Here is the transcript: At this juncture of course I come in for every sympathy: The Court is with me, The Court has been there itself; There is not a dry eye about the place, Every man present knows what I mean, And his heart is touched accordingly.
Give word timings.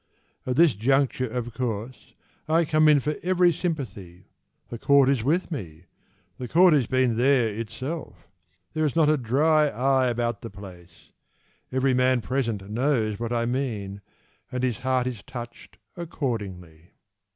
At 0.47 0.55
this 0.55 0.73
juncture 0.73 1.27
of 1.29 1.53
course 1.53 2.15
I 2.49 2.65
come 2.65 2.87
in 2.89 2.99
for 3.01 3.17
every 3.21 3.53
sympathy: 3.53 4.29
The 4.69 4.79
Court 4.79 5.09
is 5.09 5.23
with 5.23 5.51
me, 5.51 5.85
The 6.39 6.47
Court 6.47 6.73
has 6.73 6.87
been 6.87 7.17
there 7.17 7.49
itself; 7.49 8.27
There 8.73 8.83
is 8.83 8.95
not 8.95 9.09
a 9.11 9.15
dry 9.17 9.67
eye 9.67 10.07
about 10.07 10.41
the 10.41 10.49
place, 10.49 11.11
Every 11.71 11.93
man 11.93 12.21
present 12.21 12.67
knows 12.67 13.19
what 13.19 13.31
I 13.31 13.45
mean, 13.45 14.01
And 14.51 14.63
his 14.63 14.79
heart 14.79 15.05
is 15.05 15.21
touched 15.21 15.77
accordingly. 15.95 16.93